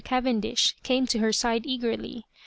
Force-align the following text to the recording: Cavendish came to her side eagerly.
Cavendish 0.03 0.75
came 0.81 1.05
to 1.05 1.19
her 1.19 1.31
side 1.31 1.63
eagerly. 1.67 2.23